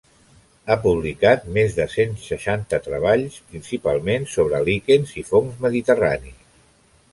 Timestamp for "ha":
0.69-0.77